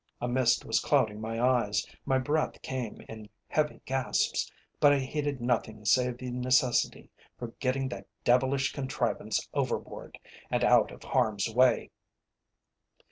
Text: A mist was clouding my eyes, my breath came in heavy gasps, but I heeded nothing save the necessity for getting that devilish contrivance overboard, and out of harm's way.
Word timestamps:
A 0.19 0.27
mist 0.27 0.65
was 0.65 0.79
clouding 0.79 1.21
my 1.21 1.39
eyes, 1.39 1.85
my 2.07 2.17
breath 2.17 2.59
came 2.63 3.01
in 3.07 3.29
heavy 3.49 3.81
gasps, 3.85 4.51
but 4.79 4.91
I 4.91 4.97
heeded 4.97 5.39
nothing 5.39 5.85
save 5.85 6.17
the 6.17 6.31
necessity 6.31 7.11
for 7.37 7.49
getting 7.59 7.87
that 7.89 8.07
devilish 8.23 8.73
contrivance 8.73 9.47
overboard, 9.53 10.17
and 10.49 10.63
out 10.63 10.89
of 10.89 11.03
harm's 11.03 11.51
way. 11.53 11.91